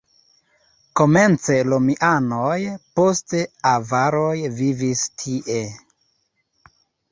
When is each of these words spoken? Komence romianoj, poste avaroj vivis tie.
Komence 1.01 1.57
romianoj, 1.67 2.57
poste 3.01 3.43
avaroj 3.75 4.33
vivis 4.57 5.07
tie. 5.23 5.63